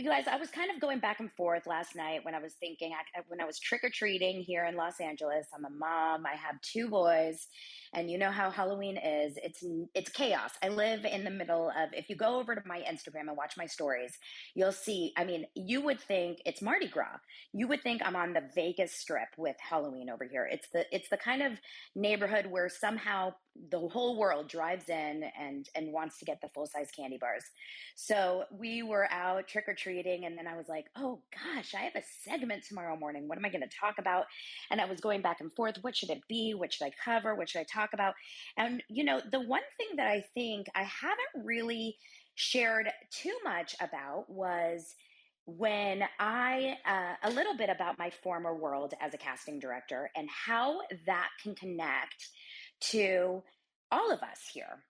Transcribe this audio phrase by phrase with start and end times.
[0.00, 2.54] You guys, I was kind of going back and forth last night when I was
[2.54, 2.94] thinking,
[3.28, 5.48] when I was trick or treating here in Los Angeles.
[5.54, 7.48] I'm a mom, I have two boys,
[7.92, 9.34] and you know how Halloween is.
[9.36, 9.62] It's
[9.94, 10.52] it's chaos.
[10.62, 13.58] I live in the middle of if you go over to my Instagram and watch
[13.58, 14.16] my stories,
[14.54, 17.18] you'll see, I mean, you would think it's Mardi Gras.
[17.52, 20.48] You would think I'm on the Vegas strip with Halloween over here.
[20.50, 21.52] It's the it's the kind of
[21.94, 23.34] neighborhood where somehow
[23.68, 27.44] the whole world drives in and and wants to get the full size candy bars.
[27.94, 31.82] So we were out trick or treating, and then I was like, oh gosh, I
[31.82, 33.28] have a segment tomorrow morning.
[33.28, 34.24] What am I going to talk about?
[34.70, 35.76] And I was going back and forth.
[35.82, 36.54] What should it be?
[36.54, 37.34] What should I cover?
[37.34, 38.14] What should I talk about?
[38.56, 41.96] And you know, the one thing that I think I haven't really
[42.34, 44.94] shared too much about was
[45.46, 50.28] when I, uh, a little bit about my former world as a casting director and
[50.30, 52.28] how that can connect
[52.80, 53.42] to
[53.90, 54.82] all of us here.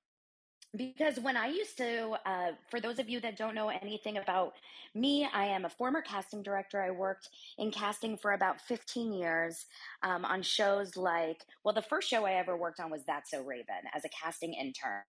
[0.77, 4.53] because when I used to, uh, for those of you that don't know anything about
[4.95, 6.81] me, I am a former casting director.
[6.81, 9.67] I worked in casting for about 15 years
[10.05, 13.43] um, on shows like, well, the first show I ever worked on was That's So
[13.43, 15.03] Raven as a casting intern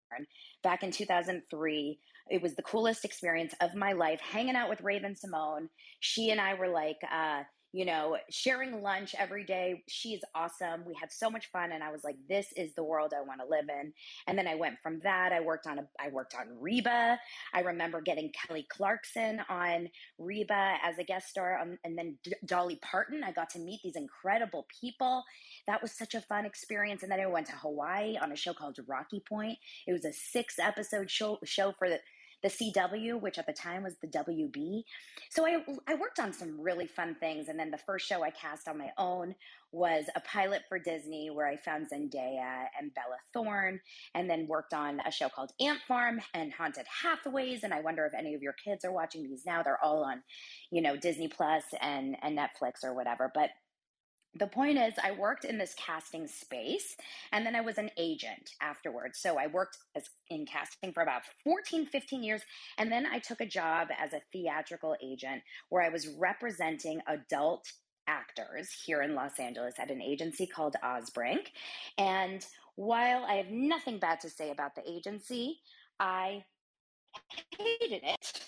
[0.63, 1.99] back in 2003.
[2.31, 5.67] It was the coolest experience of my life hanging out with Raven-Symoné.
[5.99, 9.83] She and I were like, uh, you know, sharing lunch every day.
[9.88, 10.83] She's awesome.
[10.85, 13.39] We had so much fun and I was like this is the world I want
[13.41, 13.94] to live in.
[14.27, 17.18] And then I went from that I worked on a I worked on Reba.
[17.53, 19.88] I remember getting Kelly Clarkson on
[20.18, 23.23] Reba as a guest star um, and then D- Dolly Parton.
[23.23, 25.23] I got to meet these incredible people.
[25.68, 28.53] That was such a fun experience and then I went to Hawaii on a show
[28.53, 29.57] called Rocky Point.
[29.88, 32.00] It was a 6 episode show show for the
[32.41, 34.83] the CW, which at the time was the WB.
[35.29, 37.47] So I, I worked on some really fun things.
[37.47, 39.35] And then the first show I cast on my own
[39.71, 43.79] was a pilot for Disney where I found Zendaya and Bella Thorne,
[44.13, 47.63] and then worked on a show called Ant Farm and Haunted Hathaways.
[47.63, 49.63] And I wonder if any of your kids are watching these now.
[49.63, 50.23] They're all on,
[50.71, 53.31] you know, Disney Plus and, and Netflix or whatever.
[53.33, 53.51] But
[54.36, 56.95] the point is i worked in this casting space
[57.31, 59.19] and then i was an agent afterwards.
[59.19, 62.42] So i worked as in casting for about 14 15 years
[62.78, 67.72] and then i took a job as a theatrical agent where i was representing adult
[68.07, 71.48] actors here in los angeles at an agency called osbrink.
[71.98, 72.45] And
[72.75, 75.60] while i have nothing bad to say about the agency
[76.00, 76.44] i
[77.57, 78.42] hated it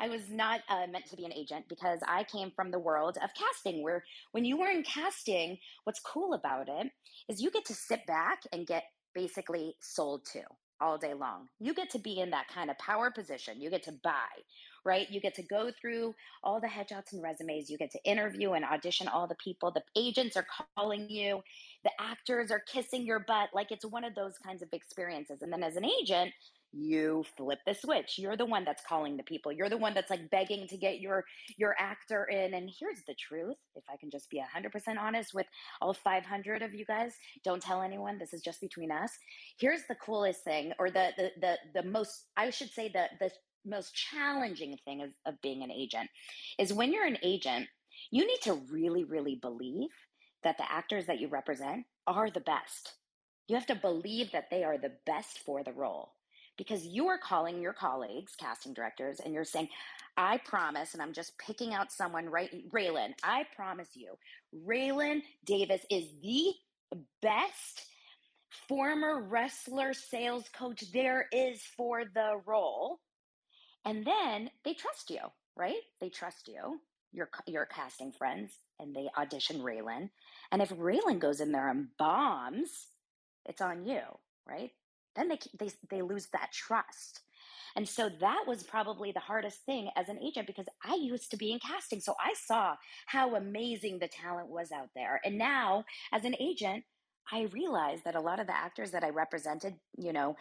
[0.00, 3.18] I was not uh, meant to be an agent because I came from the world
[3.22, 6.88] of casting, where when you were in casting, what's cool about it
[7.28, 8.84] is you get to sit back and get
[9.14, 10.42] basically sold to
[10.80, 11.48] all day long.
[11.58, 13.60] You get to be in that kind of power position.
[13.60, 14.28] You get to buy,
[14.84, 15.10] right?
[15.10, 16.14] You get to go through
[16.44, 17.68] all the headshots and resumes.
[17.68, 19.72] You get to interview and audition all the people.
[19.72, 20.46] The agents are
[20.76, 21.42] calling you,
[21.84, 23.50] the actors are kissing your butt.
[23.52, 25.42] Like it's one of those kinds of experiences.
[25.42, 26.32] And then as an agent,
[26.72, 28.18] you flip the switch.
[28.18, 29.52] You're the one that's calling the people.
[29.52, 31.24] You're the one that's like begging to get your
[31.56, 32.54] your actor in.
[32.54, 35.46] And here's the truth if i can just be 100% honest with
[35.80, 39.12] all 500 of you guys don't tell anyone this is just between us.
[39.58, 43.30] Here's the coolest thing or the the the, the most i should say the the
[43.64, 46.08] most challenging thing of, of being an agent
[46.58, 47.66] is when you're an agent
[48.10, 49.90] you need to really really believe
[50.44, 52.94] that the actors that you represent are the best.
[53.48, 56.12] You have to believe that they are the best for the role
[56.58, 59.68] because you are calling your colleagues, casting directors, and you're saying,
[60.18, 64.18] I promise, and I'm just picking out someone right, Raylan, I promise you,
[64.66, 66.52] Raylan Davis is the
[67.22, 67.86] best
[68.68, 72.98] former wrestler sales coach there is for the role.
[73.84, 75.20] And then they trust you,
[75.56, 75.80] right?
[76.00, 76.80] They trust you,
[77.12, 80.10] your, your casting friends, and they audition Raylan.
[80.50, 82.88] And if Raylan goes in there and bombs,
[83.46, 84.00] it's on you,
[84.48, 84.72] right?
[85.18, 87.20] Then they, they, they lose that trust.
[87.76, 91.36] And so that was probably the hardest thing as an agent because I used to
[91.36, 92.00] be in casting.
[92.00, 92.76] So I saw
[93.06, 95.20] how amazing the talent was out there.
[95.24, 96.84] And now, as an agent,
[97.30, 100.36] I realized that a lot of the actors that I represented, you know,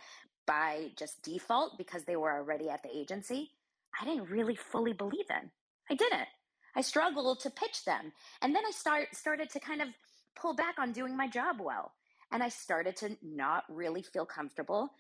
[0.46, 3.52] by just default because they were already at the agency,
[4.00, 5.52] I didn't really fully believe in.
[5.90, 6.28] I didn't.
[6.76, 8.14] I struggled to pitch them.
[8.42, 9.90] And then I start started to kind of
[10.36, 11.92] pull back on doing my job well.
[12.32, 14.92] And I started to not really feel comfortable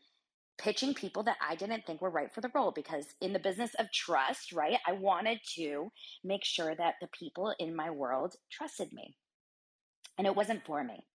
[0.58, 3.74] pitching people that I didn't think were right for the role because in the business
[3.76, 5.92] of trust, right, I wanted to
[6.24, 9.16] make sure that the people in my world trusted me.
[10.18, 11.06] And it wasn't for me.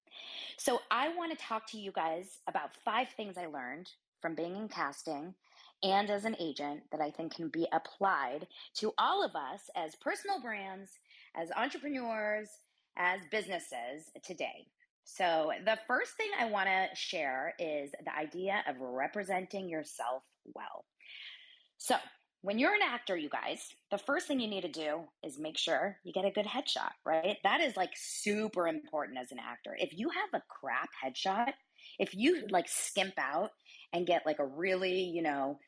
[0.58, 3.88] So I want to talk to you guys about five things I learned
[4.20, 5.34] from being in casting
[5.82, 9.96] and as an agent that I think can be applied to all of us as
[9.96, 10.90] personal brands,
[11.34, 12.48] as entrepreneurs,
[12.96, 14.66] as businesses today.
[15.04, 20.22] So, the first thing I want to share is the idea of representing yourself
[20.54, 20.84] well.
[21.78, 21.96] So,
[22.42, 25.56] when you're an actor, you guys, the first thing you need to do is make
[25.56, 27.36] sure you get a good headshot, right?
[27.44, 29.76] That is like super important as an actor.
[29.78, 31.52] If you have a crap headshot,
[31.98, 33.50] if you like skimp out
[33.92, 35.58] and get like a really, you know,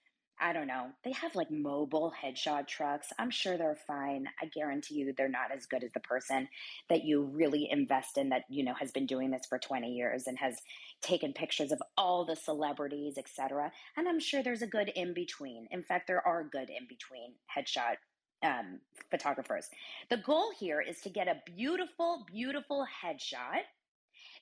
[0.41, 0.89] I don't know.
[1.05, 3.09] They have like mobile headshot trucks.
[3.19, 4.27] I'm sure they're fine.
[4.43, 6.49] I guarantee you they're not as good as the person
[6.89, 10.27] that you really invest in that, you know, has been doing this for 20 years
[10.27, 10.57] and has
[11.03, 13.71] taken pictures of all the celebrities, etc.
[13.97, 15.69] And I'm sure there's a good in between.
[15.71, 17.97] In fact, there are good in between headshot
[18.43, 19.69] um, photographers.
[20.11, 23.63] The goal here is to get a beautiful, beautiful headshot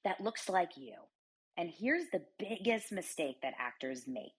[0.04, 0.94] that looks like you.
[1.56, 4.32] And here's the biggest mistake that actors make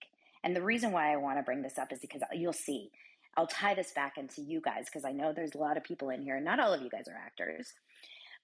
[0.44, 2.90] and the reason why I want to bring this up is because you'll see,
[3.36, 6.10] I'll tie this back into you guys because I know there's a lot of people
[6.10, 6.38] in here.
[6.38, 7.72] Not all of you guys are actors.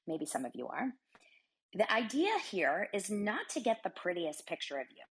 [0.09, 0.89] Maybe some of you are.
[1.75, 5.05] The idea here is not to get the prettiest picture of you.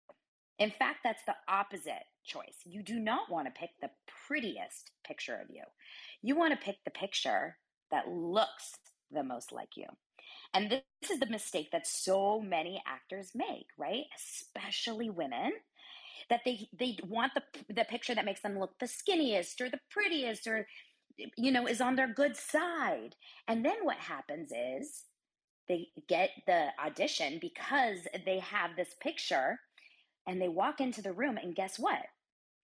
[0.58, 2.56] In fact, that's the opposite choice.
[2.64, 3.90] You do not want to pick the
[4.26, 5.64] prettiest picture of you.
[6.22, 7.56] You want to pick the picture
[7.90, 8.72] that looks
[9.10, 9.86] the most like you.
[10.54, 14.04] And this is the mistake that so many actors make, right?
[14.16, 15.52] Especially women
[16.30, 17.42] that they they want the
[17.72, 20.66] the picture that makes them look the skinniest or the prettiest or
[21.36, 23.14] you know is on their good side.
[23.48, 25.04] And then what happens is
[25.68, 29.58] they get the audition because they have this picture
[30.26, 32.02] and they walk into the room and guess what?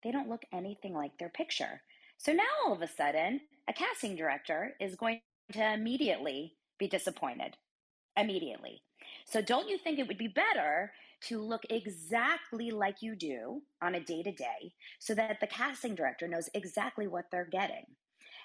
[0.03, 1.83] They don't look anything like their picture.
[2.19, 5.21] So now all of a sudden, a casting director is going
[5.53, 7.57] to immediately be disappointed.
[8.17, 8.83] Immediately.
[9.27, 10.93] So don't you think it would be better
[11.29, 15.95] to look exactly like you do on a day to day so that the casting
[15.95, 17.85] director knows exactly what they're getting?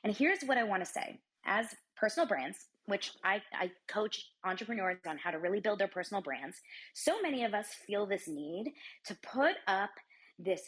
[0.03, 4.97] And here's what I want to say as personal brands, which I, I coach entrepreneurs
[5.07, 6.57] on how to really build their personal brands,
[6.93, 8.73] so many of us feel this need
[9.05, 9.91] to put up
[10.37, 10.61] this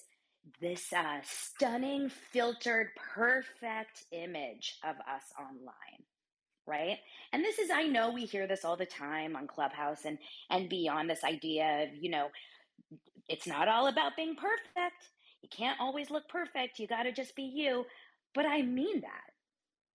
[0.61, 6.05] this uh, stunning, filtered, perfect image of us online
[6.69, 6.97] right?
[7.33, 10.17] And this is i know we hear this all the time on clubhouse and
[10.49, 12.29] and beyond this idea of you know
[13.29, 15.09] it's not all about being perfect.
[15.41, 16.79] You can't always look perfect.
[16.79, 17.85] You got to just be you.
[18.33, 19.31] But i mean that.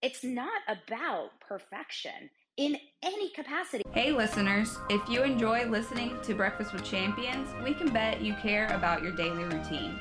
[0.03, 3.83] It's not about perfection in any capacity.
[3.93, 8.67] Hey, listeners, if you enjoy listening to Breakfast with Champions, we can bet you care
[8.69, 9.99] about your daily routine.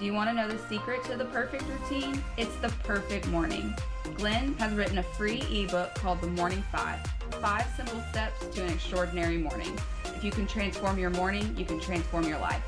[0.00, 2.24] Do you want to know the secret to the perfect routine?
[2.38, 3.74] It's the perfect morning.
[4.14, 8.72] Glenn has written a free ebook called The Morning Five Five Simple Steps to an
[8.72, 9.78] Extraordinary Morning.
[10.06, 12.62] If you can transform your morning, you can transform your life.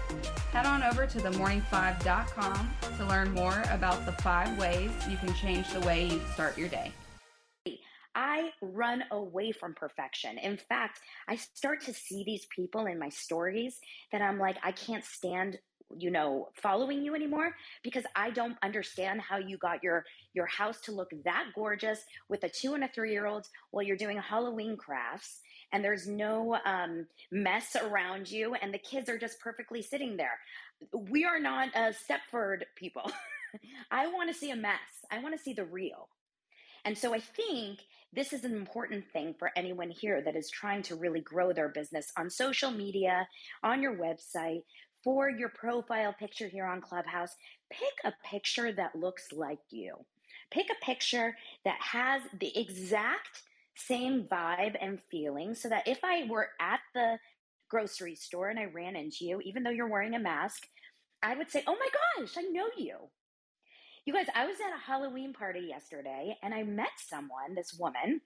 [0.53, 5.73] Head on over to themorning5.com to learn more about the five ways you can change
[5.73, 6.93] the way you start your day.
[8.15, 10.37] I run away from perfection.
[10.37, 13.81] In fact, I start to see these people in my stories
[14.13, 15.59] that I'm like, I can't stand
[15.99, 20.81] you know following you anymore because i don't understand how you got your your house
[20.81, 24.19] to look that gorgeous with a two and a three year old while you're doing
[24.19, 25.41] halloween crafts
[25.73, 30.39] and there's no um, mess around you and the kids are just perfectly sitting there.
[30.93, 33.11] We are not a stepford people.
[33.91, 34.79] I want to see a mess.
[35.11, 36.09] I want to see the real.
[36.85, 37.81] And so i think
[38.13, 41.69] this is an important thing for anyone here that is trying to really grow their
[41.69, 43.27] business on social media,
[43.63, 44.65] on your website,
[45.05, 47.35] for your profile picture here on Clubhouse,
[47.71, 49.95] pick a picture that looks like you.
[50.51, 53.43] Pick a picture that has the exact
[53.77, 57.19] same vibe and feeling so that if I were at the
[57.71, 60.69] grocery store and I ran into you, even though you're wearing a mask,
[61.23, 61.89] I would say, Oh my
[62.23, 62.97] gosh, I know you.
[64.05, 68.21] You guys, I was at a Halloween party yesterday and I met someone, this woman,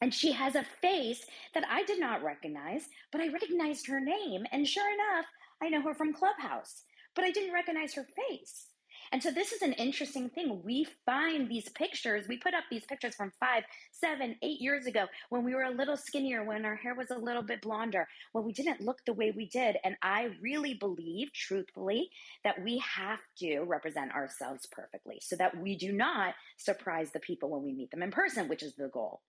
[0.00, 1.24] and she has a face
[1.54, 4.44] that I did not recognize, but I recognized her name.
[4.52, 5.26] And sure enough,
[5.62, 6.82] I know her from Clubhouse,
[7.14, 8.66] but I didn't recognize her face.
[9.10, 10.60] And so this is an interesting thing.
[10.64, 15.06] We find these pictures, we put up these pictures from five, seven, eight years ago
[15.30, 18.44] when we were a little skinnier, when our hair was a little bit blonder, when
[18.44, 19.76] we didn't look the way we did.
[19.82, 22.10] And I really believe, truthfully,
[22.44, 27.50] that we have to represent ourselves perfectly so that we do not surprise the people
[27.50, 29.22] when we meet them in person, which is the goal.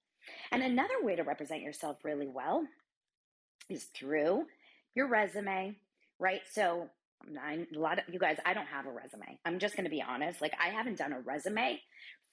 [0.51, 2.65] And another way to represent yourself really well
[3.69, 4.45] is through
[4.95, 5.77] your resume,
[6.19, 6.41] right?
[6.51, 6.89] So
[7.43, 9.39] I'm, a lot of you guys, I don't have a resume.
[9.45, 10.41] I'm just going to be honest.
[10.41, 11.79] Like I haven't done a resume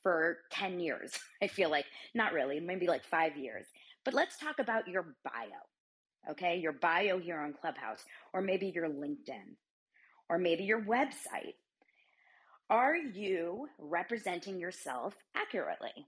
[0.02, 1.12] for 10 years.
[1.43, 3.66] I feel like not really, maybe like 5 years.
[4.05, 6.31] But let's talk about your bio.
[6.31, 6.59] Okay?
[6.59, 9.57] Your bio here on Clubhouse or maybe your LinkedIn
[10.28, 11.55] or maybe your website.
[12.69, 16.07] Are you representing yourself accurately?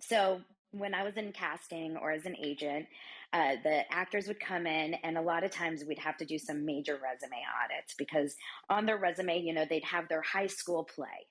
[0.00, 2.86] So, when I was in casting or as an agent,
[3.34, 6.38] uh, the actors would come in, and a lot of times we'd have to do
[6.38, 8.36] some major resume audits because
[8.70, 11.28] on their resume, you know, they'd have their high school play.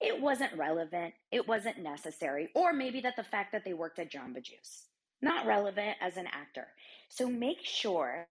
[0.00, 4.12] It wasn't relevant, it wasn't necessary, or maybe that the fact that they worked at
[4.12, 4.84] Jamba Juice,
[5.22, 6.68] not relevant as an actor.
[7.10, 8.28] So make sure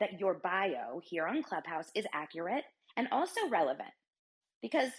[0.00, 2.64] that your bio here on Clubhouse is accurate
[2.96, 3.90] and also relevant
[4.62, 4.90] because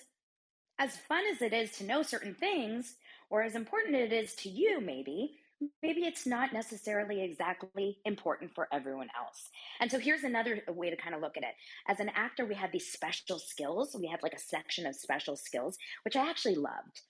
[0.79, 2.95] as fun as it is to know certain things,
[3.29, 5.35] or as important it is to you, maybe,
[5.81, 9.49] maybe it's not necessarily exactly important for everyone else.
[9.79, 11.53] And so here's another way to kind of look at it.
[11.87, 13.95] As an actor, we had these special skills.
[13.99, 17.01] We had like a section of special skills, which I actually loved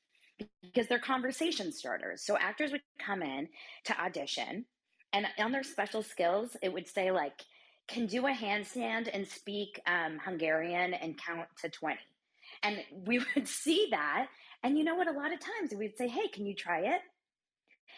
[0.63, 2.25] because they're conversation starters.
[2.25, 3.47] So actors would come in
[3.85, 4.65] to audition,
[5.13, 7.41] and on their special skills, it would say like,
[7.87, 11.97] can do a handstand and speak um, Hungarian and count to 20.
[12.63, 14.27] And we would see that
[14.63, 15.07] and you know what?
[15.07, 17.01] A lot of times we'd say, hey, can you try it?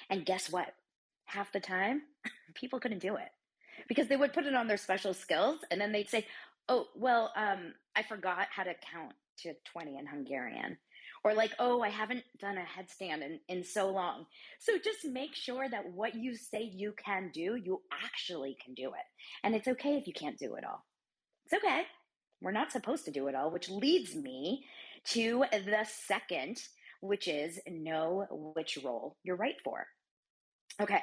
[0.09, 0.73] And guess what?
[1.25, 2.03] Half the time,
[2.55, 3.29] people couldn't do it.
[3.88, 6.25] because they would put it on their special skills and then they'd say,
[6.69, 10.77] "Oh, well, um, I forgot how to count to 20 in Hungarian."
[11.23, 14.25] Or like, "Oh, I haven't done a headstand in, in so long."
[14.59, 18.89] So just make sure that what you say you can do, you actually can do
[18.89, 19.07] it.
[19.43, 20.85] And it's okay if you can't do it all.
[21.45, 21.83] It's okay.
[22.41, 24.65] We're not supposed to do it all, which leads me
[25.05, 26.62] to the second,
[27.03, 29.86] which is know which role you're right for.
[30.81, 31.01] Okay.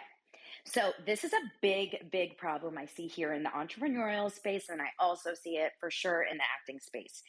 [0.64, 4.80] So, this is a big, big problem I see here in the entrepreneurial space, and
[4.80, 7.22] I also see it for sure in the acting space.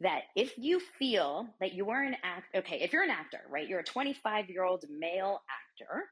[0.00, 3.68] That if you feel that you are an act, okay, if you're an actor, right,
[3.68, 6.04] you're a 25 year old male actor,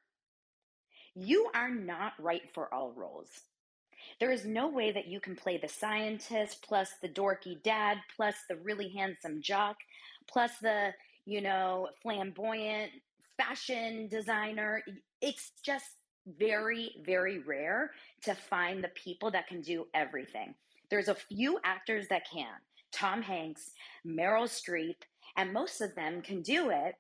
[1.15, 3.31] you are not right for all roles.
[4.19, 8.35] There is no way that you can play the scientist plus the dorky dad plus
[8.49, 9.77] the really handsome jock
[10.29, 10.91] plus the,
[11.27, 12.93] you know, flamboyant
[13.37, 14.83] fashion designer.
[15.21, 15.87] It's just
[16.39, 17.91] very, very rare
[18.23, 20.55] to find the people that can do everything.
[20.91, 22.55] There's a few actors that can
[22.93, 23.73] Tom Hanks,
[24.07, 24.97] Meryl Streep,
[25.37, 26.95] and most of them can do it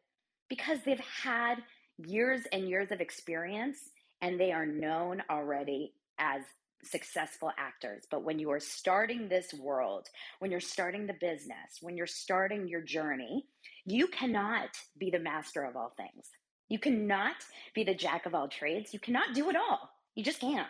[0.48, 1.62] because they've had
[1.98, 3.78] years and years of experience
[4.20, 6.42] and they are known already as
[6.86, 8.04] successful actors.
[8.10, 12.68] But when you are starting this world, when you're starting the business, when you're starting
[12.68, 13.46] your journey,
[13.84, 16.28] you cannot be the master of all things.
[16.68, 17.36] You cannot
[17.74, 18.92] be the jack of all trades.
[18.92, 19.90] You cannot do it all.
[20.14, 20.68] You just can't.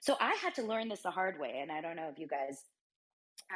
[0.00, 1.60] So I had to learn this the hard way.
[1.62, 2.62] And I don't know if you guys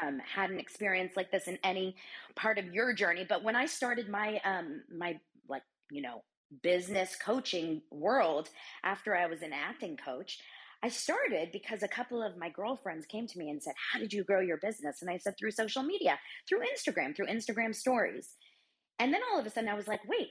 [0.03, 1.97] um, had an experience like this in any
[2.35, 6.23] part of your journey, but when I started my um, my like you know
[6.63, 8.49] business coaching world
[8.85, 10.39] after I was an acting coach,
[10.87, 14.13] I started because a couple of my girlfriends came to me and said, How did
[14.13, 15.03] you grow your business?
[15.03, 16.17] And I said, Through social media,
[16.49, 18.37] through Instagram, through Instagram stories.
[19.01, 20.29] And then all of a sudden I was like, Wait,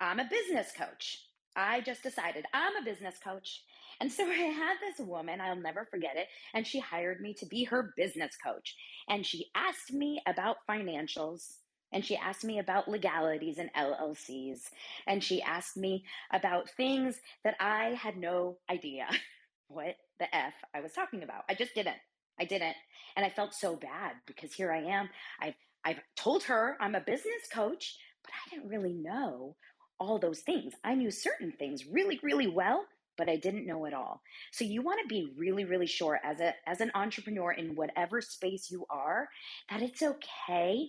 [0.00, 1.22] I'm a business coach.
[1.54, 3.64] I just decided I'm a business coach.
[4.00, 7.44] And so I had this woman, I'll never forget it, and she hired me to
[7.44, 8.76] be her business coach.
[9.10, 11.56] And she asked me about financials.
[11.92, 14.70] And she asked me about legalities and LLCs.
[15.06, 19.06] And she asked me about things that I had no idea
[19.68, 21.44] what the F I was talking about.
[21.48, 21.96] I just didn't.
[22.40, 22.76] I didn't.
[23.16, 25.08] And I felt so bad because here I am.
[25.40, 29.56] I've I've told her I'm a business coach, but I didn't really know
[30.00, 30.74] all those things.
[30.84, 32.84] I knew certain things really, really well,
[33.16, 34.22] but I didn't know it all.
[34.52, 38.20] So you want to be really, really sure as a as an entrepreneur in whatever
[38.20, 39.28] space you are
[39.70, 40.88] that it's okay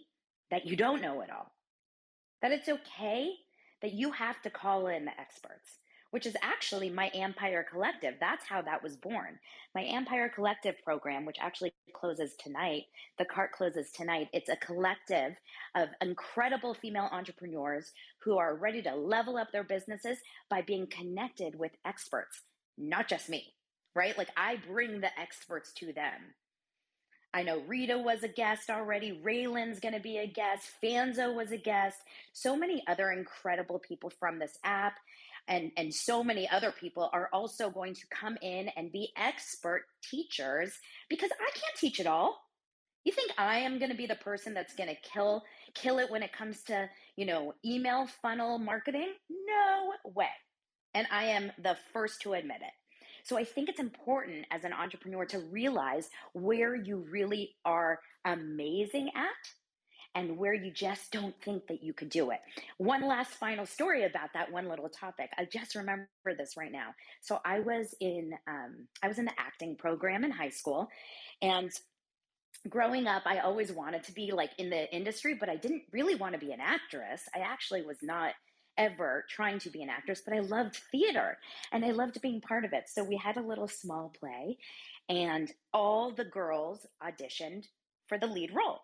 [0.52, 1.52] that you don't know it all.
[2.42, 3.32] That it's okay
[3.82, 5.80] that you have to call in the experts
[6.12, 8.16] which is actually my Empire Collective.
[8.20, 9.40] That's how that was born.
[9.76, 12.84] My Empire Collective program, which actually closes tonight,
[13.18, 14.30] the cart closes tonight.
[14.34, 15.36] It's a collective
[15.76, 17.92] of incredible female entrepreneurs
[18.24, 20.18] who are ready to level up their businesses
[20.50, 22.42] by being connected with experts,
[22.78, 23.54] not just me,
[23.96, 24.18] right?
[24.18, 26.34] Like I bring the experts to them.
[27.32, 29.22] I know Rita was a guest already.
[29.24, 30.64] Raylan's going to be a guest.
[30.84, 31.98] Fanzo was a guest.
[32.34, 34.96] So many other incredible people from this app
[35.50, 39.84] and and so many other people are also going to come in and be expert
[40.10, 40.72] teachers
[41.10, 42.40] because I can't teach it all.
[43.04, 46.10] You think I am going to be the person that's going to kill kill it
[46.10, 49.14] when it comes to, you know, email funnel marketing?
[49.30, 50.30] No way.
[50.94, 52.74] And I am the first to admit it.
[53.24, 59.10] So I think it's important as an entrepreneur to realize where you really are amazing
[59.16, 59.52] at
[60.16, 62.40] and where you just don't think that you could do it.
[62.78, 65.30] One last final story about that one little topic.
[65.38, 66.96] I just remember this right now.
[67.22, 70.90] So I was in um, I was in the acting program in high school,
[71.42, 71.72] and
[72.68, 76.16] growing up, I always wanted to be like in the industry, but I didn't really
[76.16, 77.24] want to be an actress.
[77.36, 78.34] I actually was not
[78.78, 81.38] ever trying to be an actress, but I loved theater
[81.72, 82.86] and I loved being part of it.
[82.88, 84.58] So we had a little small play,
[85.08, 87.66] and all the girls auditioned
[88.08, 88.82] for the lead role.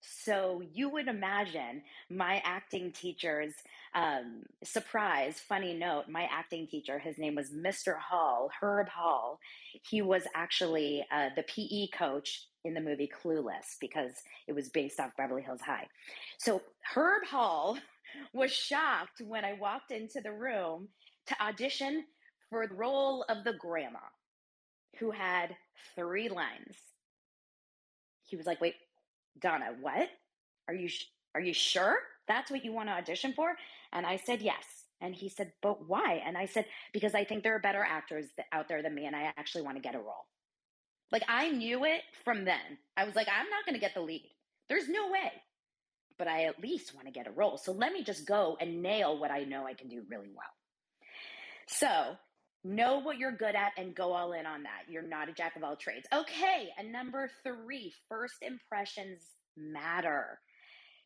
[0.00, 3.52] So you would imagine my acting teacher's
[3.94, 6.04] um, surprise, funny note.
[6.08, 7.98] My acting teacher, his name was Mr.
[7.98, 9.40] Hall, Herb Hall.
[9.88, 14.12] He was actually uh, the PE coach in the movie Clueless because
[14.46, 15.88] it was based off Beverly Hills High.
[16.38, 16.62] So
[16.94, 17.78] Herb Hall
[18.32, 20.88] was shocked when I walked into the room
[21.26, 22.04] to audition
[22.50, 23.98] for the role of the grandma
[24.98, 25.56] who had
[25.94, 26.76] three lines.
[28.24, 28.74] He was like, wait,
[29.40, 30.08] Donna, what?
[30.68, 31.96] Are you sh- are you sure
[32.26, 33.54] that's what you want to audition for?
[33.92, 34.64] And I said yes.
[35.00, 36.22] And he said, but why?
[36.26, 39.14] And I said, because I think there are better actors out there than me, and
[39.14, 40.26] I actually want to get a role.
[41.12, 42.78] Like I knew it from then.
[42.96, 44.28] I was like, I'm not going to get the lead.
[44.68, 45.32] There's no way.
[46.18, 47.56] But I at least want to get a role.
[47.58, 50.52] So let me just go and nail what I know I can do really well.
[51.68, 52.16] So
[52.68, 54.82] Know what you're good at and go all in on that.
[54.90, 56.06] You're not a jack of all trades.
[56.14, 59.22] Okay, and number three, first impressions
[59.56, 60.38] matter.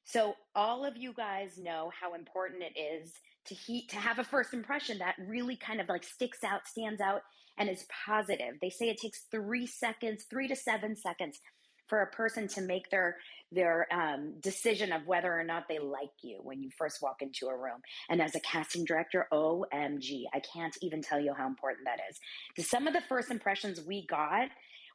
[0.03, 3.12] So all of you guys know how important it is
[3.46, 7.01] to heat to have a first impression that really kind of like sticks out, stands
[7.01, 7.22] out,
[7.57, 8.55] and is positive.
[8.61, 11.38] They say it takes three seconds, three to seven seconds
[11.88, 13.16] for a person to make their
[13.50, 17.48] their um, decision of whether or not they like you when you first walk into
[17.48, 17.80] a room.
[18.08, 22.66] And as a casting director, OMG, I can't even tell you how important that is.
[22.66, 24.48] Some of the first impressions we got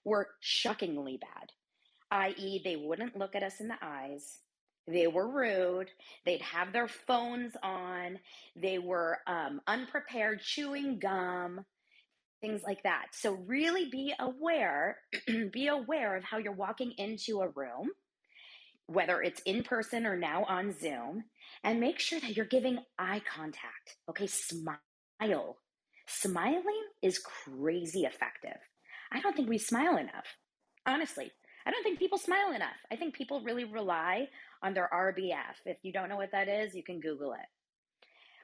[0.04, 1.52] were shockingly bad,
[2.10, 4.40] i.e., they wouldn't look at us in the eyes.
[4.88, 5.90] They were rude.
[6.26, 8.20] They'd have their phones on.
[8.56, 11.66] They were um, unprepared, chewing gum
[12.42, 13.08] things like that.
[13.14, 14.98] So really be aware,
[15.52, 17.90] be aware of how you're walking into a room,
[18.88, 21.26] whether it's in person or now on Zoom,
[21.64, 23.98] and make sure that you're giving eye contact.
[24.10, 25.58] Okay, smile.
[26.08, 28.58] Smiling is crazy effective.
[29.12, 30.38] I don't think we smile enough.
[30.86, 31.32] Honestly,
[31.66, 32.78] I don't think people smile enough.
[32.90, 34.30] I think people really rely
[34.64, 35.66] on their RBF.
[35.66, 37.46] If you don't know what that is, you can Google it.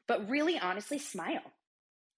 [0.08, 1.54] But really, honestly, smile.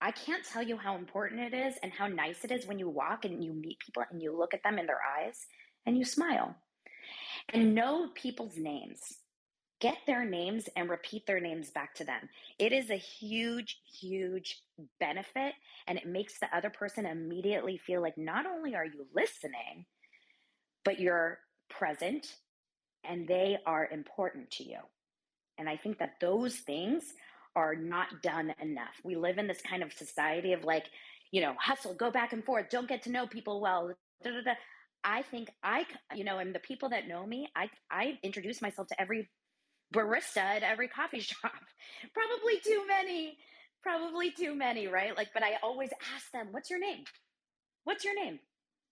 [0.02, 2.90] I can't tell you how important it is and how nice it is when you
[2.90, 5.46] walk and you meet people and you look at them in their eyes
[5.86, 6.56] and you smile.
[7.54, 9.02] And know people's names.
[9.82, 12.30] Get their names and repeat their names back to them.
[12.58, 14.62] It is a huge, huge
[15.00, 15.54] benefit,
[15.88, 19.86] and it makes the other person immediately feel like not only are you listening,
[20.84, 22.36] but you're present
[23.04, 24.80] and they are important to you.
[25.58, 27.14] And I think that those things
[27.56, 29.00] are not done enough.
[29.04, 30.86] We live in this kind of society of like,
[31.32, 33.92] you know, hustle, go back and forth, don't get to know people well.
[34.24, 34.54] Da, da, da.
[35.04, 38.88] I think I, you know, and the people that know me, I, I introduce myself
[38.88, 39.30] to every
[39.94, 41.52] barista at every coffee shop.
[42.14, 43.38] Probably too many,
[43.84, 45.16] probably too many, right?
[45.16, 47.04] Like, but I always ask them, what's your name?
[47.84, 48.40] What's your name?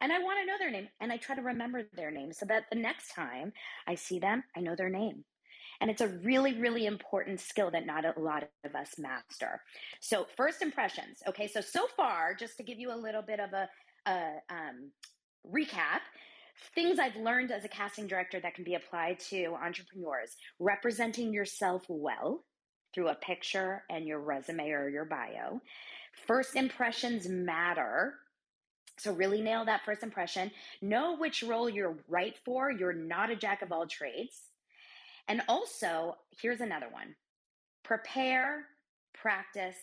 [0.02, 2.46] And I want to know their name and I try to remember their name so
[2.48, 3.54] that the next time
[3.88, 5.24] I see them, I know their name.
[5.84, 9.62] And it's a really, really important skill that not a lot of us master.
[10.00, 11.22] So, first impressions.
[11.28, 13.68] Okay, so so far, just to give you a little bit of a,
[14.10, 14.92] a um,
[15.46, 16.00] recap,
[16.74, 21.84] things I've learned as a casting director that can be applied to entrepreneurs representing yourself
[21.90, 22.46] well
[22.96, 25.60] through a picture and your resume or your bio.
[26.26, 28.14] First impressions matter.
[29.00, 30.50] So, really nail that first impression.
[30.82, 32.72] Know which role you're right for.
[32.72, 34.44] You're not a jack of all trades.
[35.28, 37.16] And also, here's another one
[37.84, 38.66] prepare,
[39.14, 39.78] practice,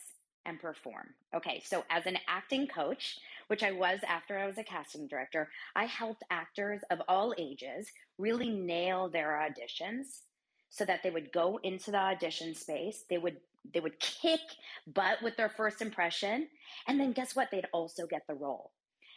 [0.47, 1.09] and perform.
[1.35, 5.49] Okay, so as an acting coach, which I was after I was a casting director,
[5.77, 10.23] I helped actors of all ages really nail their auditions
[10.71, 13.37] so that they would go into the audition space, they would
[13.75, 14.41] they would kick
[14.87, 16.49] butt with their first impression,
[16.89, 17.51] and then guess what?
[17.51, 18.71] They'd also get the role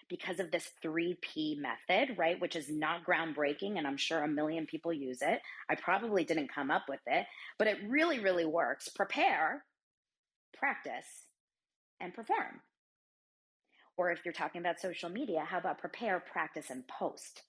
[0.09, 2.39] because of this 3P method, right?
[2.39, 5.39] Which is not groundbreaking, and I'm sure a million people use it.
[5.69, 7.25] I probably didn't come up with it,
[7.57, 8.89] but it really, really works.
[8.89, 9.63] Prepare,
[10.57, 11.25] practice,
[11.99, 12.61] and perform.
[13.97, 17.43] Or if you're talking about social media, how about prepare, practice, and post?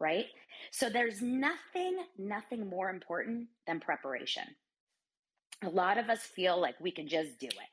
[0.00, 0.26] Right?
[0.70, 4.44] So there's nothing, nothing more important than preparation.
[5.64, 7.70] A lot of us feel like we can just do it.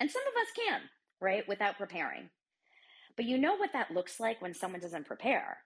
[0.00, 0.80] And some of us can,
[1.20, 1.48] right?
[1.48, 2.28] Without preparing.
[3.16, 5.58] But you know what that looks like when someone doesn't prepare?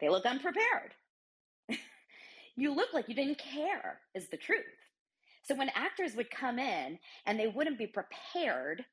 [0.00, 0.94] They look unprepared.
[2.56, 4.64] you look like you didn't care, is the truth.
[5.44, 8.84] So when actors would come in and they wouldn't be prepared,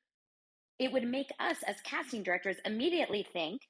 [0.78, 3.62] it would make us as casting directors immediately think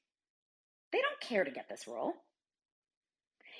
[0.93, 2.15] they don't care to get this role.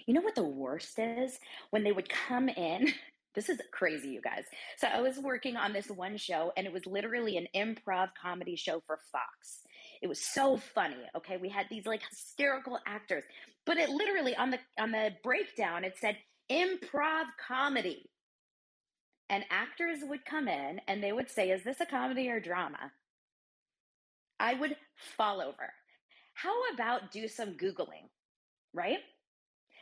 [0.07, 1.39] You know what the worst is?
[1.71, 2.93] When they would come in,
[3.35, 4.45] this is crazy, you guys.
[4.79, 8.57] So I was working on this one show, and it was literally an improv comedy
[8.57, 9.61] show for Fox.
[10.01, 10.97] It was so funny.
[11.17, 13.25] Okay, we had these like hysterical actors,
[13.67, 16.17] but it literally on the on the breakdown it said
[16.51, 18.11] improv comedy.
[19.29, 22.93] And actors would come in and they would say, "Is this a comedy or drama?"
[24.41, 24.77] I would
[25.17, 25.73] fall over.
[26.35, 28.09] How about do some googling,
[28.73, 29.01] right?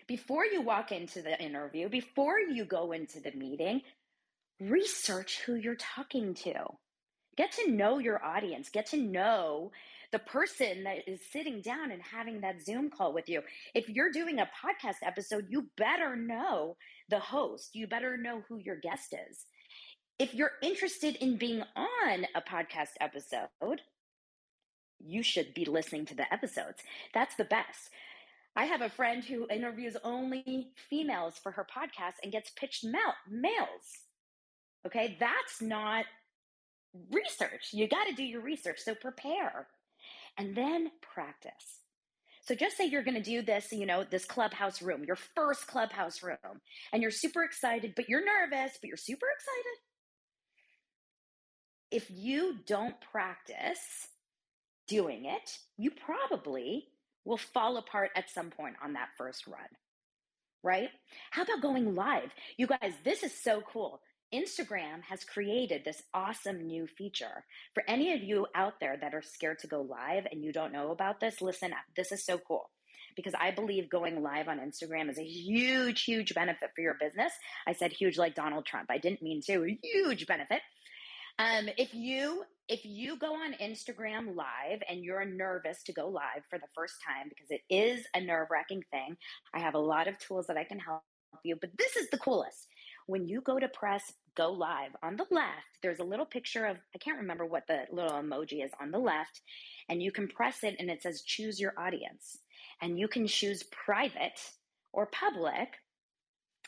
[0.08, 3.82] Before you walk into the interview, before you go into the meeting,
[4.60, 6.54] research who you're talking to.
[7.36, 8.68] Get to know your audience.
[8.68, 9.70] Get to know
[10.12, 13.42] the person that is sitting down and having that Zoom call with you.
[13.74, 16.76] If you're doing a podcast episode, you better know
[17.08, 19.44] the host, you better know who your guest is.
[20.18, 23.82] If you're interested in being on a podcast episode,
[24.98, 26.82] you should be listening to the episodes.
[27.14, 27.90] That's the best.
[28.56, 33.14] I have a friend who interviews only females for her podcast and gets pitched male,
[33.30, 34.02] males.
[34.86, 36.06] Okay, that's not
[37.12, 37.68] research.
[37.72, 38.80] You got to do your research.
[38.80, 39.68] So prepare
[40.38, 41.80] and then practice.
[42.42, 45.66] So just say you're going to do this, you know, this clubhouse room, your first
[45.66, 49.78] clubhouse room, and you're super excited, but you're nervous, but you're super excited.
[51.90, 54.08] If you don't practice
[54.86, 56.86] doing it, you probably
[57.24, 59.68] will fall apart at some point on that first run,
[60.62, 60.88] right?
[61.30, 62.30] How about going live?
[62.56, 64.00] You guys, this is so cool.
[64.32, 67.44] Instagram has created this awesome new feature.
[67.74, 70.72] For any of you out there that are scared to go live and you don't
[70.72, 71.78] know about this, listen up.
[71.96, 72.70] This is so cool
[73.16, 77.32] because I believe going live on Instagram is a huge, huge benefit for your business.
[77.66, 78.88] I said huge like Donald Trump.
[78.90, 79.76] I didn't mean to.
[79.82, 80.60] Huge benefit.
[81.38, 86.42] Um, if you if you go on Instagram live and you're nervous to go live
[86.50, 89.16] for the first time because it is a nerve wracking thing,
[89.54, 91.02] I have a lot of tools that I can help
[91.44, 91.56] you.
[91.58, 92.66] But this is the coolest
[93.08, 96.76] when you go to press go live on the left, there's a little picture of,
[96.94, 99.40] I can't remember what the little emoji is on the left,
[99.88, 102.38] and you can press it and it says choose your audience.
[102.82, 104.38] And you can choose private
[104.92, 105.68] or public,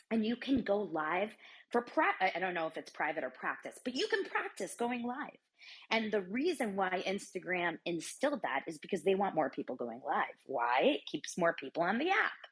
[0.09, 1.29] and you can go live
[1.71, 5.03] for, pra- I don't know if it's private or practice, but you can practice going
[5.03, 5.37] live.
[5.91, 10.35] And the reason why Instagram instilled that is because they want more people going live.
[10.47, 10.95] Why?
[10.95, 12.50] It keeps more people on the app.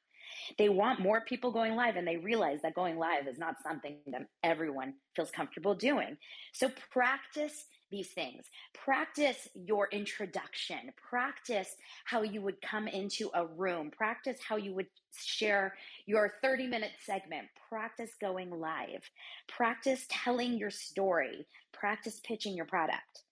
[0.58, 3.98] They want more people going live and they realize that going live is not something
[4.08, 6.18] that everyone feels comfortable doing.
[6.54, 8.46] So practice these things.
[8.74, 10.78] Practice your introduction.
[11.10, 11.76] Practice
[12.06, 13.92] how you would come into a room.
[13.92, 15.76] Practice how you would share
[16.06, 17.48] your 30 minute segment.
[17.70, 19.10] Practice going live.
[19.48, 21.48] Practice telling your story.
[21.74, 23.24] Practice pitching your product.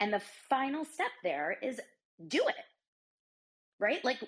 [0.00, 1.80] And the final step there is
[2.28, 2.54] do it
[3.80, 4.04] right?
[4.04, 4.22] Like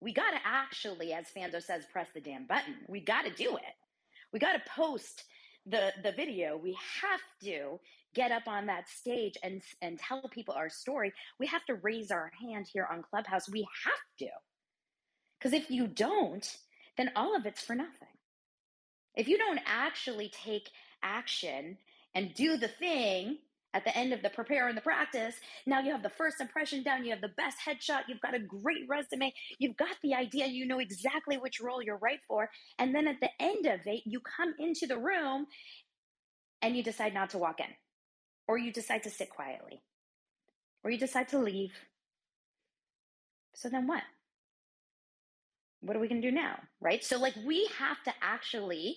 [0.00, 2.74] we got to actually, as Fando says, press the damn button.
[2.88, 3.74] We got to do it.
[4.32, 5.24] We got to post
[5.66, 6.56] the the video.
[6.62, 7.80] We have to
[8.14, 11.12] get up on that stage and and tell people our story.
[11.40, 13.50] We have to raise our hand here on Clubhouse.
[13.50, 14.28] We have to.
[15.38, 16.56] Because if you don't,
[16.96, 18.08] then all of it's for nothing.
[19.16, 20.70] If you don't actually take
[21.02, 21.78] action
[22.14, 23.38] and do the thing
[23.76, 25.34] at the end of the prepare and the practice,
[25.66, 28.38] now you have the first impression down, you have the best headshot, you've got a
[28.38, 32.48] great resume, you've got the idea, you know exactly which role you're right for.
[32.78, 35.46] And then at the end of it, you come into the room
[36.62, 37.66] and you decide not to walk in,
[38.48, 39.82] or you decide to sit quietly,
[40.82, 41.74] or you decide to leave.
[43.54, 44.04] So then what?
[45.82, 46.60] What are we going to do now?
[46.80, 47.04] Right?
[47.04, 48.96] So, like, we have to actually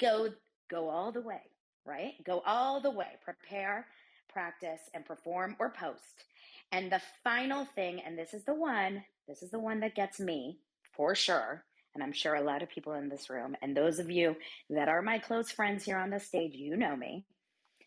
[0.00, 0.30] go
[0.68, 1.42] go all the way
[1.84, 2.12] right?
[2.24, 3.86] Go all the way, prepare,
[4.32, 6.24] practice, and perform or post.
[6.72, 10.20] And the final thing, and this is the one, this is the one that gets
[10.20, 10.58] me
[10.96, 11.64] for sure.
[11.94, 14.36] And I'm sure a lot of people in this room, and those of you
[14.70, 17.24] that are my close friends here on the stage, you know me.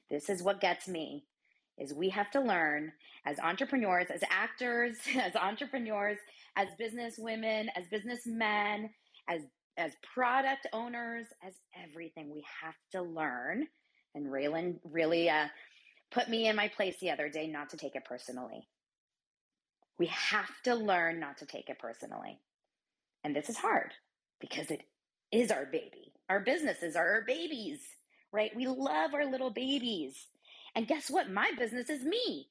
[0.09, 1.25] This is what gets me
[1.77, 2.91] is we have to learn
[3.25, 6.17] as entrepreneurs, as actors, as entrepreneurs,
[6.55, 8.89] as business women, as businessmen,
[9.27, 9.41] as
[9.75, 11.53] as product owners, as
[11.83, 13.65] everything, we have to learn.
[14.13, 15.47] And Raylan really uh,
[16.13, 18.67] put me in my place the other day not to take it personally.
[19.99, 22.39] We have to learn not to take it personally.
[23.23, 23.93] And this is hard
[24.39, 24.83] because it
[25.31, 26.13] is our baby.
[26.29, 27.79] Our businesses are our babies,
[28.31, 28.55] right?
[28.55, 30.15] We love our little babies.
[30.75, 31.31] And guess what?
[31.31, 32.47] My business is me.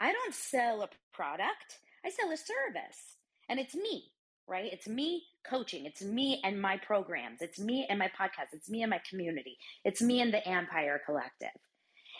[0.00, 3.16] I don't sell a product, I sell a service.
[3.48, 4.04] And it's me,
[4.46, 4.72] right?
[4.72, 5.86] It's me coaching.
[5.86, 7.42] It's me and my programs.
[7.42, 8.52] It's me and my podcast.
[8.52, 9.58] It's me and my community.
[9.84, 11.48] It's me and the Empire Collective.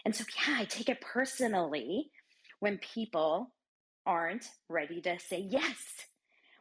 [0.04, 2.10] And so, yeah, I take it personally
[2.60, 3.52] when people
[4.06, 5.76] aren't ready to say yes,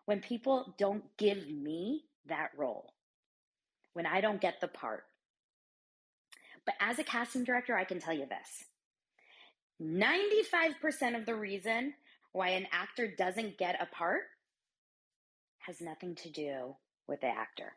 [0.06, 2.94] when people don't give me that role,
[3.94, 5.04] when I don't get the part.
[6.66, 8.66] But as a casting director, I can tell you this
[9.82, 11.94] 95% of the reason
[12.34, 14.22] why an actor doesn't get a part
[15.60, 16.76] has nothing to do
[17.08, 17.74] with the actor.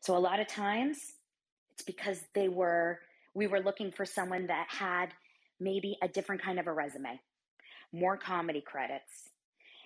[0.00, 0.98] So a lot of times
[1.72, 2.98] it's because they were
[3.38, 5.10] we were looking for someone that had
[5.60, 7.20] maybe a different kind of a resume,
[7.92, 9.30] more comedy credits.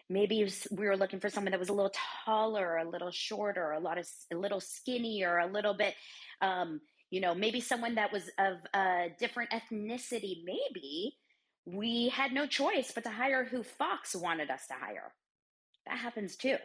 [0.08, 1.92] Maybe we were looking for someone that was a little
[2.24, 5.94] taller, a little shorter, a lot of a little skinnier, a little bit,
[6.40, 10.42] um, you know, maybe someone that was of a different ethnicity.
[10.44, 11.18] Maybe
[11.66, 15.12] we had no choice but to hire who Fox wanted us to hire.
[15.86, 16.56] That happens too.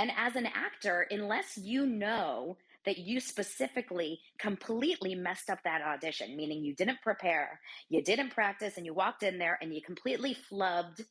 [0.00, 6.36] And as an actor, unless you know that you specifically completely messed up that audition,
[6.36, 10.36] meaning you didn't prepare, you didn't practice, and you walked in there and you completely
[10.52, 11.02] flubbed,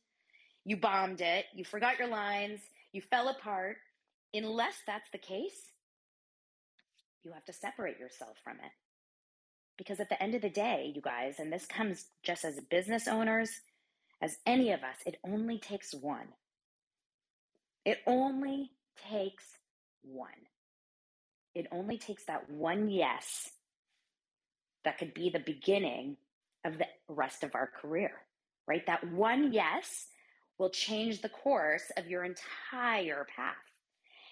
[0.64, 2.60] you bombed it, you forgot your lines,
[2.92, 3.78] you fell apart.
[4.34, 5.60] Unless that's the case,
[7.24, 8.72] you have to separate yourself from it
[9.78, 13.08] Because at the end of the day, you guys, and this comes just as business
[13.08, 13.50] owners,
[14.22, 16.28] as any of us, it only takes one.
[17.84, 18.72] It only
[19.10, 19.44] takes
[20.02, 20.30] one.
[21.54, 23.50] It only takes that one yes
[24.84, 26.16] that could be the beginning
[26.64, 28.12] of the rest of our career,
[28.66, 28.86] right?
[28.86, 30.06] That one yes
[30.58, 33.54] will change the course of your entire path.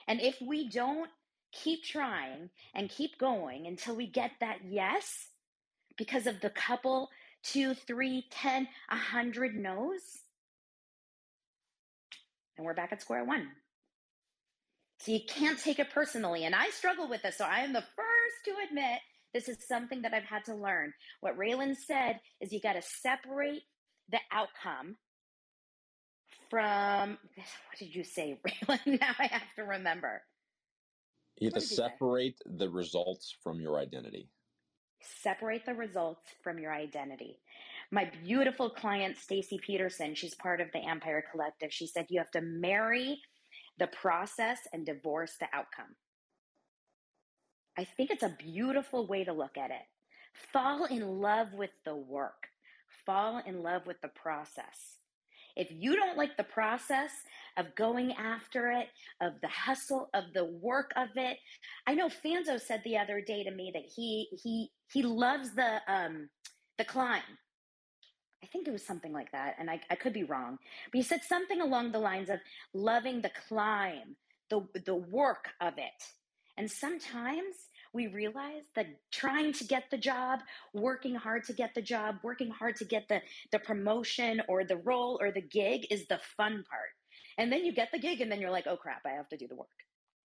[0.07, 1.11] And if we don't
[1.53, 5.29] keep trying and keep going until we get that yes,
[5.97, 7.11] because of the couple,
[7.43, 10.21] two, three, ten, a hundred no's,
[12.57, 13.49] and we're back at square one.
[14.99, 16.45] So you can't take it personally.
[16.45, 17.39] And I struggle with this.
[17.39, 18.99] So I am the first to admit
[19.33, 20.93] this is something that I've had to learn.
[21.21, 23.63] What Raylan said is you got to separate
[24.11, 24.97] the outcome
[26.51, 29.01] from what did you say, Raylan?
[29.01, 30.23] Now I have to remember.
[31.39, 34.29] You have to separate the results from your identity.
[35.23, 37.39] Separate the results from your identity.
[37.93, 41.73] My beautiful client, Stacy Peterson, she's part of the Empire Collective.
[41.73, 43.21] She said you have to marry
[43.79, 45.97] the process and divorce the outcome.
[47.77, 49.87] I think it's a beautiful way to look at it.
[50.53, 52.49] Fall in love with the work,
[53.07, 54.97] fall in love with the process.
[55.57, 57.11] If you don't like the process
[57.57, 58.87] of going after it,
[59.21, 61.37] of the hustle, of the work of it,
[61.87, 65.81] I know Fanzo said the other day to me that he he he loves the
[65.89, 66.29] um
[66.79, 67.23] the climb.
[68.43, 70.59] I think it was something like that, and I, I could be wrong.
[70.91, 72.39] But you said something along the lines of
[72.73, 74.17] loving the climb,
[74.49, 76.05] the the work of it.
[76.57, 77.55] And sometimes
[77.93, 80.41] we realize that trying to get the job,
[80.75, 83.21] working hard to get the job, working hard to get the,
[83.53, 86.91] the promotion or the role or the gig is the fun part.
[87.39, 89.37] And then you get the gig and then you're like, oh crap, I have to
[89.37, 89.69] do the work.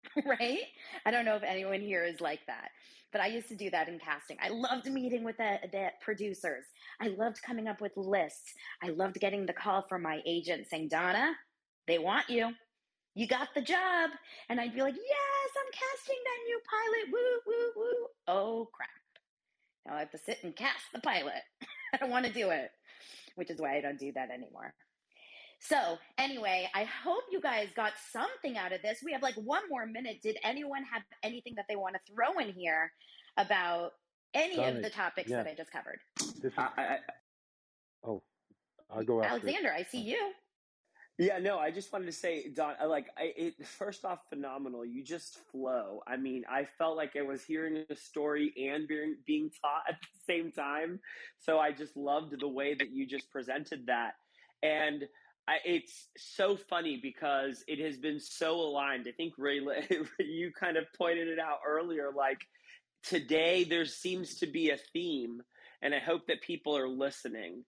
[0.26, 0.63] right?
[1.06, 2.70] I don't know if anyone here is like that,
[3.12, 4.38] but I used to do that in casting.
[4.42, 6.66] I loved meeting with the, the producers.
[7.02, 8.54] I loved coming up with lists.
[8.82, 11.34] I loved getting the call from my agent saying, Donna,
[11.88, 12.52] they want you.
[13.16, 14.10] You got the job.
[14.50, 17.13] And I'd be like, yes, I'm casting that new pilot.
[17.13, 18.08] Woo, woo, woo.
[18.28, 18.89] Oh, crap.
[19.86, 21.42] Now I have to sit and cast the pilot.
[21.94, 22.72] I don't want to do it,
[23.36, 24.74] which is why I don't do that anymore.
[25.65, 28.99] So, anyway, I hope you guys got something out of this.
[29.02, 30.21] We have like one more minute.
[30.21, 32.91] Did anyone have anything that they want to throw in here
[33.38, 33.91] about
[34.34, 34.76] any Sorry.
[34.76, 35.38] of the topics yeah.
[35.38, 35.99] that I just covered?
[36.43, 36.97] Is, I, I,
[38.04, 38.21] oh,
[38.93, 39.36] I'll go after.
[39.36, 40.10] Alexander, I see oh.
[40.10, 40.32] you.
[41.17, 44.84] Yeah, no, I just wanted to say, Don, like, I, it, first off, phenomenal.
[44.84, 46.02] You just flow.
[46.06, 49.95] I mean, I felt like I was hearing a story and being, being taught at
[50.02, 50.99] the same time.
[51.39, 54.15] So I just loved the way that you just presented that.
[54.62, 55.04] And
[55.48, 59.08] I, it's so funny because it has been so aligned.
[59.08, 59.60] I think Ray,
[60.20, 62.12] you kind of pointed it out earlier.
[62.16, 62.40] Like
[63.04, 65.42] today, there seems to be a theme,
[65.82, 67.66] and I hope that people are listening.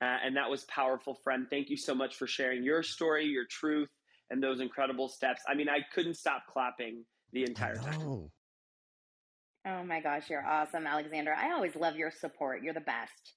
[0.00, 1.46] Uh, and that was powerful, friend.
[1.48, 3.88] Thank you so much for sharing your story, your truth,
[4.30, 5.42] and those incredible steps.
[5.48, 8.28] I mean, I couldn't stop clapping the entire time.
[9.66, 11.34] Oh my gosh, you're awesome, Alexander.
[11.34, 12.62] I always love your support.
[12.62, 13.34] You're the best.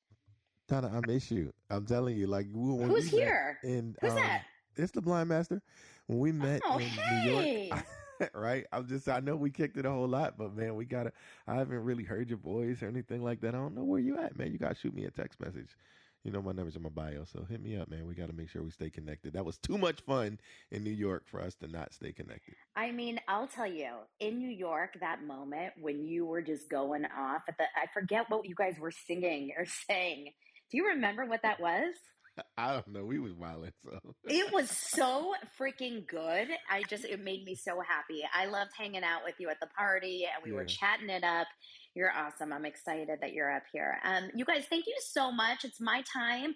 [0.70, 1.52] Tana, I miss you.
[1.72, 3.58] I'm telling you, like when who's we here?
[3.64, 4.44] And who's um, that?
[4.76, 5.64] It's the Blind Master.
[6.06, 7.70] When we met oh, in hey.
[7.70, 7.86] New York,
[8.36, 8.66] right?
[8.72, 11.12] I'm just, I know we kicked it a whole lot, but man, we gotta.
[11.48, 13.56] I haven't really heard your voice or anything like that.
[13.56, 14.52] I don't know where you at, man.
[14.52, 15.76] You gotta shoot me a text message.
[16.24, 18.06] You know my number's in my bio, so hit me up, man.
[18.06, 19.34] We got to make sure we stay connected.
[19.34, 20.38] That was too much fun
[20.70, 22.56] in New York for us to not stay connected.
[22.76, 27.06] I mean, I'll tell you, in New York, that moment when you were just going
[27.06, 30.34] off at the, I forget what you guys were singing or saying
[30.72, 31.94] do you remember what that was?
[32.58, 33.06] I don't know.
[33.06, 36.48] We was violent, so it was so freaking good.
[36.72, 38.24] I just it made me so happy.
[38.34, 40.58] I loved hanging out with you at the party, and we yeah.
[40.58, 41.48] were chatting it up.
[41.96, 42.54] You're awesome.
[42.54, 44.00] I'm excited that you're up here.
[44.06, 45.66] Um, you guys, thank you so much.
[45.66, 46.56] It's my time.